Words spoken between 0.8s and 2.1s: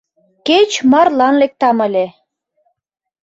марлан лектам ыле.